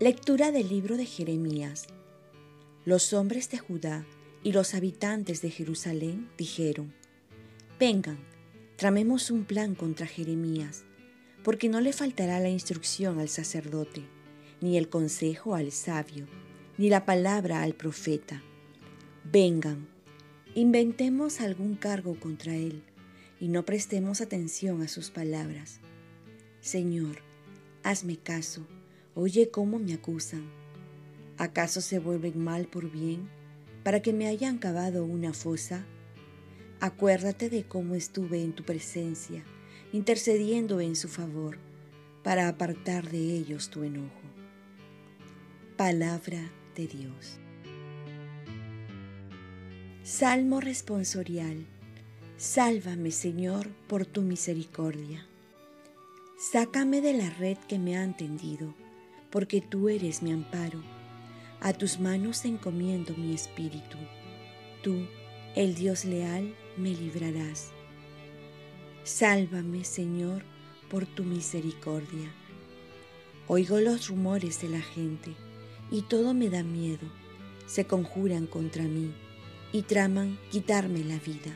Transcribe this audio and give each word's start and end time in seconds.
Lectura 0.00 0.50
del 0.50 0.70
libro 0.70 0.96
de 0.96 1.04
Jeremías. 1.04 1.84
Los 2.86 3.12
hombres 3.12 3.50
de 3.50 3.58
Judá 3.58 4.06
y 4.42 4.52
los 4.52 4.72
habitantes 4.72 5.42
de 5.42 5.50
Jerusalén 5.50 6.30
dijeron, 6.38 6.94
Vengan, 7.78 8.18
tramemos 8.76 9.30
un 9.30 9.44
plan 9.44 9.74
contra 9.74 10.06
Jeremías, 10.06 10.84
porque 11.44 11.68
no 11.68 11.82
le 11.82 11.92
faltará 11.92 12.40
la 12.40 12.48
instrucción 12.48 13.18
al 13.18 13.28
sacerdote, 13.28 14.06
ni 14.62 14.78
el 14.78 14.88
consejo 14.88 15.54
al 15.54 15.70
sabio, 15.70 16.26
ni 16.78 16.88
la 16.88 17.04
palabra 17.04 17.62
al 17.62 17.74
profeta. 17.74 18.42
Vengan, 19.30 19.86
inventemos 20.54 21.42
algún 21.42 21.74
cargo 21.74 22.18
contra 22.18 22.56
él, 22.56 22.84
y 23.38 23.48
no 23.48 23.66
prestemos 23.66 24.22
atención 24.22 24.80
a 24.80 24.88
sus 24.88 25.10
palabras. 25.10 25.78
Señor, 26.62 27.18
hazme 27.82 28.16
caso 28.16 28.66
Oye 29.14 29.50
cómo 29.50 29.80
me 29.80 29.94
acusan. 29.94 30.48
¿Acaso 31.36 31.80
se 31.80 31.98
vuelven 31.98 32.38
mal 32.38 32.66
por 32.66 32.90
bien 32.90 33.28
para 33.82 34.00
que 34.00 34.12
me 34.12 34.28
hayan 34.28 34.58
cavado 34.58 35.04
una 35.04 35.32
fosa? 35.32 35.84
Acuérdate 36.80 37.50
de 37.50 37.64
cómo 37.64 37.96
estuve 37.96 38.42
en 38.42 38.52
tu 38.52 38.62
presencia, 38.62 39.42
intercediendo 39.92 40.80
en 40.80 40.94
su 40.94 41.08
favor, 41.08 41.58
para 42.22 42.46
apartar 42.46 43.10
de 43.10 43.18
ellos 43.18 43.68
tu 43.70 43.82
enojo. 43.82 44.20
Palabra 45.76 46.52
de 46.76 46.86
Dios. 46.86 47.38
Salmo 50.04 50.60
responsorial. 50.60 51.66
Sálvame, 52.36 53.10
Señor, 53.10 53.68
por 53.88 54.06
tu 54.06 54.22
misericordia. 54.22 55.26
Sácame 56.38 57.00
de 57.00 57.14
la 57.14 57.30
red 57.30 57.58
que 57.68 57.78
me 57.78 57.96
han 57.96 58.16
tendido 58.16 58.74
porque 59.30 59.60
tú 59.60 59.88
eres 59.88 60.22
mi 60.22 60.32
amparo. 60.32 60.82
A 61.60 61.72
tus 61.72 62.00
manos 62.00 62.44
encomiendo 62.44 63.14
mi 63.16 63.34
espíritu. 63.34 63.98
Tú, 64.82 65.06
el 65.54 65.74
Dios 65.74 66.04
leal, 66.04 66.54
me 66.76 66.90
librarás. 66.90 67.70
Sálvame, 69.04 69.84
Señor, 69.84 70.42
por 70.90 71.06
tu 71.06 71.24
misericordia. 71.24 72.32
Oigo 73.46 73.80
los 73.80 74.08
rumores 74.08 74.60
de 74.60 74.68
la 74.68 74.80
gente 74.80 75.34
y 75.90 76.02
todo 76.02 76.34
me 76.34 76.48
da 76.48 76.62
miedo. 76.62 77.06
Se 77.66 77.86
conjuran 77.86 78.46
contra 78.46 78.84
mí 78.84 79.12
y 79.72 79.82
traman 79.82 80.38
quitarme 80.50 81.04
la 81.04 81.18
vida. 81.18 81.54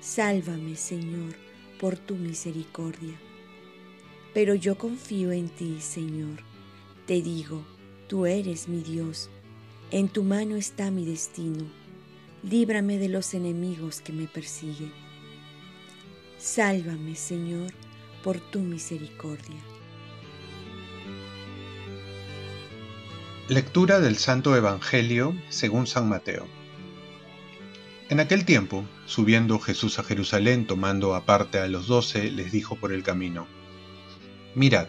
Sálvame, 0.00 0.76
Señor, 0.76 1.34
por 1.78 1.96
tu 1.98 2.16
misericordia 2.16 3.18
pero 4.32 4.54
yo 4.54 4.76
confío 4.78 5.32
en 5.32 5.48
ti, 5.48 5.80
Señor. 5.80 6.42
Te 7.06 7.22
digo, 7.22 7.64
tú 8.08 8.26
eres 8.26 8.68
mi 8.68 8.82
Dios, 8.82 9.30
en 9.90 10.08
tu 10.08 10.22
mano 10.22 10.56
está 10.56 10.90
mi 10.90 11.04
destino. 11.04 11.64
Líbrame 12.42 12.98
de 12.98 13.08
los 13.08 13.34
enemigos 13.34 14.00
que 14.00 14.12
me 14.12 14.26
persiguen. 14.26 14.92
Sálvame, 16.38 17.16
Señor, 17.16 17.72
por 18.22 18.38
tu 18.38 18.60
misericordia. 18.60 19.60
Lectura 23.48 23.98
del 23.98 24.16
Santo 24.16 24.54
Evangelio 24.56 25.34
según 25.48 25.88
San 25.88 26.08
Mateo. 26.08 26.46
En 28.08 28.20
aquel 28.20 28.44
tiempo, 28.44 28.84
subiendo 29.06 29.58
Jesús 29.58 29.98
a 29.98 30.04
Jerusalén 30.04 30.66
tomando 30.66 31.14
aparte 31.14 31.58
a 31.58 31.66
los 31.66 31.88
doce, 31.88 32.30
les 32.30 32.52
dijo 32.52 32.76
por 32.76 32.92
el 32.92 33.02
camino, 33.02 33.48
Mirad, 34.56 34.88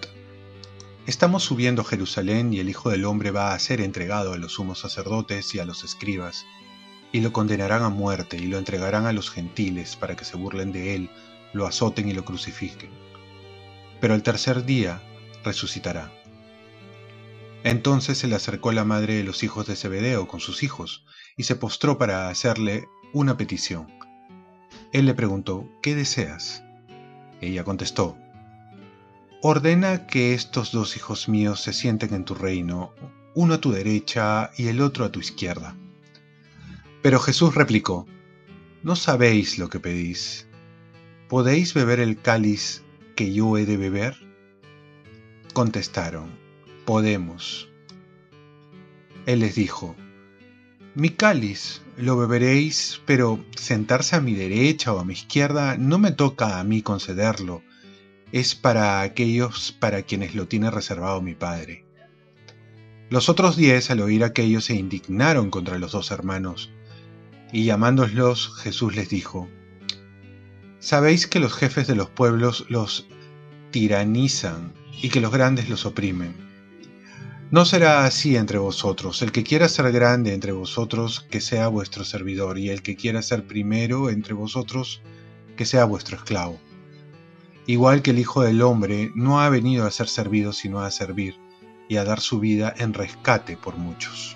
estamos 1.06 1.44
subiendo 1.44 1.84
a 1.84 1.86
Jerusalén 1.86 2.52
y 2.52 2.60
el 2.60 2.68
Hijo 2.68 2.90
del 2.90 3.06
Hombre 3.06 3.30
va 3.30 3.54
a 3.54 3.60
ser 3.60 3.80
entregado 3.80 4.34
a 4.34 4.38
los 4.40 4.54
sumos 4.54 4.80
sacerdotes 4.80 5.54
y 5.54 5.60
a 5.60 5.66
los 5.66 5.84
escribas, 5.84 6.48
y 7.12 7.22
lo 7.22 7.32
condenarán 7.32 7.84
a 7.84 7.90
muerte 7.90 8.38
y 8.38 8.48
lo 8.48 8.58
entregarán 8.58 9.06
a 9.06 9.14
los 9.14 9.30
gentiles 9.30 9.96
para 9.96 10.16
que 10.16 10.26
se 10.26 10.36
burlen 10.36 10.72
de 10.72 10.96
él, 10.96 11.12
lo 11.54 11.68
azoten 11.68 12.10
y 12.10 12.14
lo 12.14 12.26
crucifiquen. 12.26 12.90
Pero 14.00 14.16
el 14.16 14.24
tercer 14.24 14.66
día 14.66 15.00
resucitará. 15.44 16.12
Entonces 17.64 18.18
se 18.18 18.28
le 18.28 18.34
acercó 18.34 18.72
la 18.72 18.84
madre 18.84 19.14
de 19.14 19.24
los 19.24 19.44
hijos 19.44 19.68
de 19.68 19.76
Zebedeo 19.76 20.28
con 20.28 20.40
sus 20.40 20.64
hijos 20.64 21.06
y 21.38 21.44
se 21.44 21.56
postró 21.56 22.00
para 22.00 22.30
hacerle 22.30 22.88
una 23.14 23.38
petición. 23.38 23.94
Él 24.92 25.06
le 25.06 25.14
preguntó, 25.14 25.70
¿qué 25.84 25.94
deseas? 25.94 26.64
Ella 27.42 27.64
contestó, 27.64 28.18
Ordena 29.44 30.06
que 30.06 30.36
estos 30.36 30.72
dos 30.72 30.96
hijos 30.96 31.28
míos 31.28 31.62
se 31.62 31.74
sienten 31.74 32.14
en 32.14 32.26
tu 32.26 32.36
reino, 32.36 32.94
uno 33.34 33.56
a 33.56 33.58
tu 33.58 33.72
derecha 33.72 34.52
y 34.56 34.68
el 34.68 34.82
otro 34.82 35.04
a 35.04 35.12
tu 35.12 35.20
izquierda. 35.20 35.76
Pero 37.02 37.20
Jesús 37.20 37.56
replicó, 37.56 38.06
No 38.84 38.96
sabéis 38.96 39.58
lo 39.58 39.68
que 39.68 39.80
pedís. 39.80 40.48
¿Podéis 41.28 41.74
beber 41.74 42.00
el 42.00 42.22
cáliz 42.22 42.84
que 43.16 43.34
yo 43.34 43.58
he 43.58 43.66
de 43.66 43.78
beber? 43.78 44.16
Contestaron, 45.54 46.30
Podemos. 46.86 47.68
Él 49.26 49.40
les 49.40 49.56
dijo, 49.56 49.96
Mi 50.94 51.10
cáliz 51.10 51.82
lo 51.98 52.16
beberéis, 52.16 53.02
pero 53.08 53.44
sentarse 53.56 54.16
a 54.16 54.22
mi 54.22 54.36
derecha 54.36 54.94
o 54.94 55.00
a 55.00 55.04
mi 55.04 55.14
izquierda 55.14 55.78
no 55.78 55.98
me 55.98 56.12
toca 56.12 56.60
a 56.60 56.64
mí 56.64 56.84
concederlo 56.84 57.64
es 58.32 58.56
para 58.56 59.02
aquellos 59.02 59.74
para 59.74 60.04
quienes 60.04 60.36
lo 60.36 60.48
tiene 60.48 60.72
reservado 60.72 61.22
mi 61.22 61.36
padre. 61.36 61.86
Los 63.10 63.28
otros 63.28 63.58
diez 63.58 63.92
al 63.92 64.00
oír 64.00 64.24
aquello 64.24 64.62
se 64.62 64.76
indignaron 64.76 65.50
contra 65.50 65.78
los 65.78 65.92
dos 65.92 66.12
hermanos, 66.12 66.72
y 67.52 67.66
llamándolos 67.66 68.56
Jesús 68.60 68.96
les 68.96 69.10
dijo, 69.10 69.50
Sabéis 70.80 71.28
que 71.28 71.40
los 71.40 71.54
jefes 71.54 71.88
de 71.88 71.96
los 71.96 72.10
pueblos 72.10 72.66
los 72.70 73.06
tiranizan 73.72 74.74
y 75.02 75.10
que 75.10 75.20
los 75.20 75.32
grandes 75.32 75.70
los 75.70 75.86
oprimen. 75.86 76.34
No 77.52 77.66
será 77.66 78.06
así 78.06 78.38
entre 78.38 78.58
vosotros. 78.58 79.22
El 79.22 79.34
que 79.34 79.44
quiera 79.44 79.68
ser 79.68 79.92
grande 79.92 80.34
entre 80.34 80.54
vosotros, 80.54 81.28
que 81.30 81.42
sea 81.42 81.68
vuestro 81.68 82.06
servidor, 82.06 82.58
y 82.58 82.70
el 82.70 82.82
que 82.82 82.96
quiera 82.96 83.22
ser 83.22 83.46
primero 83.46 84.10
entre 84.10 84.34
vosotros, 84.34 85.02
que 85.58 85.66
sea 85.66 85.84
vuestro 85.84 86.16
esclavo 86.16 86.62
igual 87.68 88.02
que 88.02 88.12
el 88.12 88.20
Hijo 88.20 88.42
del 88.42 88.62
Hombre 88.62 89.12
no 89.16 89.42
ha 89.42 89.50
venido 89.50 89.86
a 89.86 89.92
ser 89.92 90.08
servido 90.08 90.54
sino 90.54 90.80
a 90.80 90.92
servir 90.92 91.36
y 91.88 91.98
a 91.98 92.04
dar 92.04 92.20
su 92.20 92.40
vida 92.40 92.74
en 92.78 92.94
rescate 92.94 93.58
por 93.58 93.78
muchos. 93.78 94.36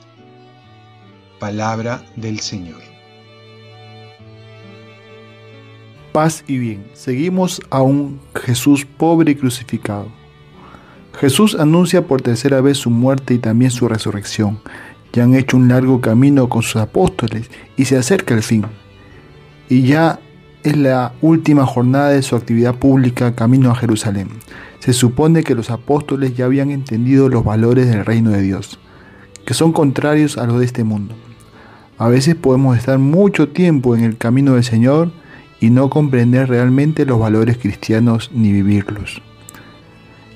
Palabra 1.40 2.04
del 2.16 2.40
Señor. 2.40 2.82
Paz 6.12 6.44
y 6.48 6.58
bien. 6.58 6.86
Seguimos 6.94 7.62
a 7.70 7.82
un 7.82 8.22
Jesús 8.34 8.86
pobre 8.86 9.34
y 9.34 9.36
crucificado. 9.36 10.08
Jesús 11.20 11.56
anuncia 11.56 12.08
por 12.08 12.22
tercera 12.22 12.62
vez 12.62 12.78
su 12.78 12.90
muerte 12.90 13.34
y 13.34 13.38
también 13.38 13.72
su 13.72 13.88
resurrección. 13.88 14.60
Ya 15.14 15.24
han 15.24 15.36
hecho 15.36 15.58
un 15.58 15.70
largo 15.70 16.02
camino 16.02 16.50
con 16.50 16.62
sus 16.62 16.78
apóstoles 16.78 17.50
y 17.78 17.86
se 17.86 17.98
acerca 17.98 18.34
el 18.34 18.44
fin. 18.44 18.66
Y 19.70 19.84
ya 19.84 20.20
es 20.66 20.76
la 20.76 21.14
última 21.22 21.64
jornada 21.68 22.10
de 22.10 22.24
su 22.24 22.36
actividad 22.36 22.74
pública 22.74 23.36
camino 23.36 23.70
a 23.70 23.76
Jerusalén. 23.76 24.30
Se 24.80 24.94
supone 24.94 25.44
que 25.44 25.54
los 25.54 25.70
apóstoles 25.70 26.36
ya 26.36 26.46
habían 26.46 26.72
entendido 26.72 27.30
los 27.30 27.44
valores 27.44 27.88
del 27.88 28.04
reino 28.04 28.32
de 28.32 28.42
Dios, 28.42 28.80
que 29.46 29.54
son 29.54 29.72
contrarios 29.72 30.40
a 30.40 30.48
los 30.48 30.58
de 30.60 30.66
este 30.66 30.84
mundo. 30.84 31.14
A 32.00 32.08
veces 32.08 32.34
podemos 32.34 32.76
estar 32.78 32.98
mucho 32.98 33.50
tiempo 33.50 33.96
en 33.96 34.04
el 34.04 34.18
camino 34.18 34.56
del 34.56 34.64
Señor 34.64 35.12
y 35.60 35.70
no 35.70 35.92
comprender 35.92 36.50
realmente 36.50 37.06
los 37.06 37.20
valores 37.20 37.60
cristianos 37.60 38.32
ni 38.34 38.52
vivirlos. 38.52 39.22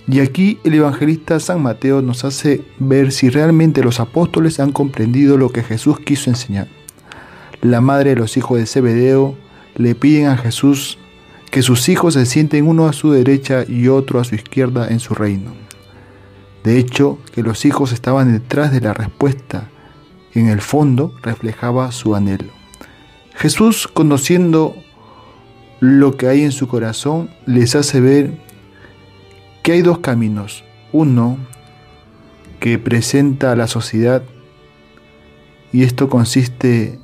Y 0.08 0.20
aquí 0.20 0.60
el 0.64 0.75
evangelista 0.75 1.40
San 1.40 1.64
Mateo 1.64 2.04
nos 2.04 2.24
hace 2.24 2.62
ver 2.78 3.12
si 3.12 3.30
realmente 3.32 3.84
los 3.84 4.00
apóstoles 4.00 4.60
han 4.60 4.74
comprendido 4.74 5.38
lo 5.38 5.50
que 5.50 5.64
Jesús 5.64 6.00
quiso 6.00 6.30
enseñar. 6.30 6.68
La 7.62 7.82
madre 7.82 8.12
de 8.12 8.16
los 8.16 8.38
hijos 8.38 8.60
de 8.60 8.68
Zebedeo 8.68 9.36
le 9.80 9.96
piden 9.96 10.28
a 10.28 10.38
Jesús 10.38 10.98
que 11.52 11.62
sus 11.62 11.88
hijos 11.88 12.16
se 12.16 12.26
sienten 12.26 12.68
uno 12.68 12.88
a 12.88 12.94
su 12.94 13.12
derecha 13.12 13.64
y 13.66 13.88
otro 13.88 14.20
a 14.20 14.26
su 14.26 14.36
izquierda 14.36 14.90
en 14.90 15.00
su 15.00 15.16
reino. 15.16 15.54
De 16.66 16.78
hecho, 16.78 17.18
que 17.34 17.44
los 17.44 17.64
hijos 17.64 17.94
estaban 17.94 18.34
detrás 18.34 18.74
de 18.74 18.81
la 18.81 18.94
respuesta, 18.94 19.70
que 20.34 20.42
en 20.42 20.50
el 20.50 20.60
fondo 20.60 21.16
reflejaba 21.24 21.94
su 21.94 22.14
anhelo. 22.14 22.52
Jesús, 23.36 23.88
conociendo 23.88 24.76
lo 25.80 26.18
que 26.18 26.28
hay 26.28 26.44
en 26.44 26.52
su 26.52 26.68
corazón, 26.68 27.30
les 27.46 27.74
hace 27.75 28.02
ver 28.02 28.38
que 29.64 29.72
hay 29.72 29.82
dos 29.82 30.00
caminos. 30.00 30.66
Uno 30.92 31.38
que 32.60 32.78
presenta 32.78 33.54
a 33.54 33.56
la 33.56 33.68
sociedad, 33.68 34.24
y 35.72 35.84
esto 35.84 36.10
consiste 36.10 37.00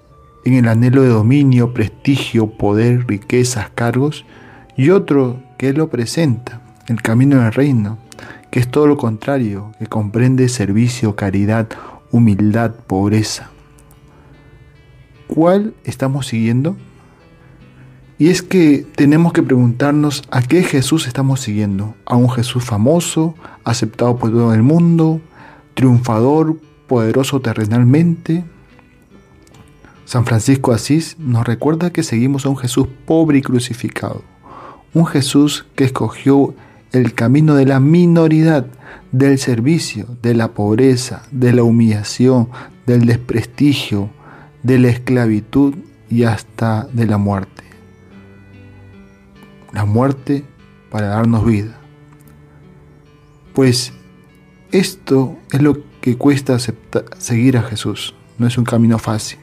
en 0.45 0.53
el 0.53 0.68
anhelo 0.68 1.01
de 1.01 1.09
dominio, 1.09 1.74
prestigio, 1.74 2.47
poder, 2.47 3.06
riquezas, 3.07 3.69
cargos, 3.71 4.25
y 4.77 4.92
otro 4.92 5.42
que 5.57 5.74
lo 5.74 5.89
presenta, 5.89 6.62
el 6.88 7.01
camino 7.01 7.42
del 7.42 7.51
reino, 7.51 7.97
que 8.51 8.59
es 8.59 8.69
todo 8.69 8.88
lo 8.88 8.95
contrario, 8.95 9.71
que 9.80 9.88
comprende 9.88 10.47
servicio, 10.47 11.15
caridad, 11.15 11.68
humildad, 12.12 12.71
pobreza. 12.88 13.50
¿Cuál 15.27 15.74
estamos 15.83 16.27
siguiendo? 16.27 16.77
Y 18.18 18.30
es 18.30 18.42
que 18.42 18.86
tenemos 18.95 19.33
que 19.33 19.44
preguntarnos 19.44 20.24
a 20.31 20.42
qué 20.42 20.63
Jesús 20.63 21.07
estamos 21.07 21.42
siguiendo. 21.42 21.95
A 22.06 22.15
un 22.15 22.30
Jesús 22.30 22.63
famoso, 22.63 23.36
aceptado 23.65 24.18
por 24.18 24.31
todo 24.31 24.53
el 24.53 24.63
mundo, 24.63 25.19
triunfador, 25.74 26.57
poderoso 26.88 27.42
terrenalmente. 27.42 28.45
San 30.06 30.25
Francisco 30.25 30.72
Asís 30.72 31.18
nos 31.19 31.46
recuerda 31.46 31.92
que 31.92 32.04
seguimos 32.04 32.46
a 32.46 32.50
un 32.50 32.57
Jesús 32.57 32.88
pobre 33.06 33.40
y 33.40 33.42
crucificado. 33.42 34.24
Un 34.94 35.06
Jesús 35.06 35.66
que 35.75 35.84
escogió 35.84 36.56
el 36.92 37.13
camino 37.13 37.56
de 37.56 37.66
la 37.66 37.80
minoridad, 37.80 38.68
del 39.12 39.40
servicio, 39.40 40.07
de 40.22 40.34
la 40.34 40.54
pobreza, 40.54 41.24
de 41.31 41.52
la 41.52 41.63
humillación, 41.63 42.50
del 42.86 43.06
desprestigio, 43.06 44.10
de 44.63 44.80
la 44.80 44.90
esclavitud 44.90 45.75
y 46.10 46.24
hasta 46.24 46.88
de 46.94 47.06
la 47.07 47.18
muerte 47.18 47.66
la 49.75 49.84
muerte 49.84 50.46
para 50.90 51.07
darnos 51.07 51.46
vida. 51.46 51.78
Pues 53.54 53.92
esto 54.72 55.38
es 55.52 55.62
lo 55.62 55.78
que 56.00 56.18
cuesta 56.18 56.57
seguir 57.18 57.57
a 57.57 57.62
Jesús, 57.62 58.16
no 58.38 58.48
es 58.48 58.57
un 58.57 58.63
camino 58.63 58.98
fácil. 58.98 59.38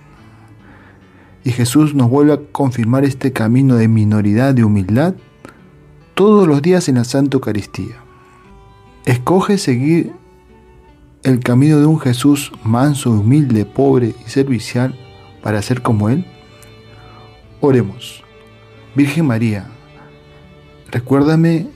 Y 1.44 1.50
Jesús 1.50 1.94
nos 1.94 2.08
vuelve 2.08 2.32
a 2.34 2.40
confirmar 2.52 3.04
este 3.04 3.32
camino 3.32 3.76
de 3.76 3.88
minoridad, 3.88 4.54
de 4.54 4.64
humildad, 4.64 5.14
todos 6.14 6.46
los 6.46 6.62
días 6.62 6.88
en 6.88 6.96
la 6.96 7.04
Santa 7.04 7.36
Eucaristía. 7.36 7.96
Escoge 9.04 9.58
seguir 9.58 10.12
el 11.24 11.40
camino 11.40 11.80
de 11.80 11.86
un 11.86 11.98
Jesús 11.98 12.52
manso, 12.62 13.10
humilde, 13.10 13.64
pobre 13.64 14.14
y 14.24 14.30
servicial 14.30 14.98
para 15.42 15.62
ser 15.62 15.82
como 15.82 16.08
Él. 16.08 16.26
Oremos. 17.60 18.22
Virgen 18.94 19.26
María, 19.26 19.72
Recuérdame 20.92 21.68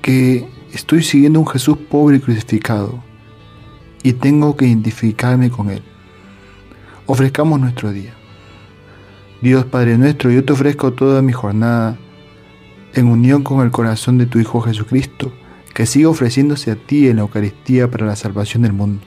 que 0.00 0.48
estoy 0.72 1.02
siguiendo 1.02 1.40
un 1.40 1.46
Jesús 1.48 1.76
pobre 1.90 2.18
y 2.18 2.20
crucificado 2.20 3.02
y 4.04 4.12
tengo 4.12 4.56
que 4.56 4.68
identificarme 4.68 5.50
con 5.50 5.70
Él. 5.70 5.82
Ofrezcamos 7.06 7.58
nuestro 7.58 7.90
día. 7.90 8.14
Dios 9.42 9.66
Padre 9.66 9.98
nuestro, 9.98 10.30
yo 10.30 10.44
te 10.44 10.54
ofrezco 10.54 10.94
toda 10.94 11.20
mi 11.20 11.32
jornada 11.32 11.98
en 12.94 13.08
unión 13.08 13.42
con 13.42 13.60
el 13.60 13.70
corazón 13.70 14.16
de 14.16 14.24
tu 14.24 14.38
Hijo 14.38 14.62
Jesucristo, 14.62 15.30
que 15.74 15.84
siga 15.84 16.08
ofreciéndose 16.08 16.70
a 16.70 16.76
ti 16.76 17.08
en 17.08 17.16
la 17.16 17.22
Eucaristía 17.22 17.90
para 17.90 18.06
la 18.06 18.16
salvación 18.16 18.62
del 18.62 18.72
mundo. 18.72 19.02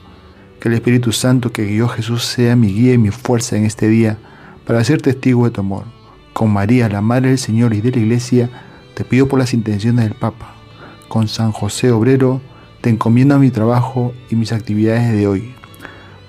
Que 0.60 0.68
el 0.68 0.76
Espíritu 0.76 1.12
Santo 1.12 1.52
que 1.52 1.66
guió 1.66 1.86
a 1.86 1.90
Jesús 1.90 2.24
sea 2.26 2.56
mi 2.56 2.72
guía 2.72 2.94
y 2.94 3.00
mi 3.00 3.10
fuerza 3.10 3.58
en 3.58 3.66
este 3.66 3.88
día 3.88 4.20
para 4.68 4.84
ser 4.84 5.02
testigo 5.02 5.46
de 5.46 5.52
tu 5.52 5.62
amor. 5.62 5.86
Con 6.34 6.54
María, 6.54 6.88
la 6.90 7.02
Madre 7.02 7.30
del 7.30 7.40
Señor 7.40 7.74
y 7.74 7.82
de 7.82 7.92
la 7.92 7.98
Iglesia, 7.98 8.50
te 8.94 9.04
pido 9.04 9.28
por 9.28 9.40
las 9.40 9.56
intenciones 9.56 10.06
del 10.06 10.14
Papa. 10.14 10.54
Con 11.08 11.28
San 11.28 11.52
José 11.52 11.90
Obrero 11.92 12.40
te 12.82 12.92
encomiendo 12.92 13.34
a 13.34 13.40
mi 13.40 13.50
trabajo 13.50 14.14
y 14.30 14.36
mis 14.36 14.52
actividades 14.52 15.12
de 15.12 15.26
hoy, 15.26 15.56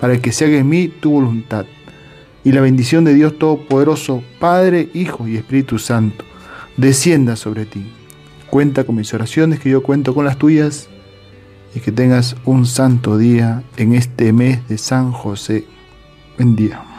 para 0.01 0.19
que 0.19 0.33
se 0.33 0.47
haga 0.47 0.57
en 0.57 0.69
mí 0.71 0.89
tu 0.89 1.11
voluntad. 1.11 1.67
Y 2.45 2.53
la 2.53 2.61
bendición 2.61 3.05
de 3.05 3.15
Dios 3.15 3.39
Todopoderoso, 3.39 4.23
Padre, 4.39 4.89
Hijo 4.95 5.29
y 5.29 5.37
Espíritu 5.37 5.79
Santo, 5.79 6.25
descienda 6.77 7.37
sobre 7.37 7.67
ti. 7.67 7.85
Cuenta 8.49 8.85
con 8.85 8.97
mis 8.97 9.13
oraciones, 9.13 9.61
que 9.61 9.71
yo 9.71 9.83
cuento 9.83 10.15
con 10.15 10.25
las 10.25 10.39
tuyas, 10.39 10.89
y 11.75 11.81
que 11.81 11.93
tengas 11.93 12.37
un 12.45 12.67
santo 12.67 13.17
día 13.17 13.63
en 13.77 13.95
este 13.95 14.33
mes 14.33 14.67
de 14.69 14.79
San 14.79 15.13
José. 15.13 15.65
Buen 16.37 16.57
día. 16.57 16.90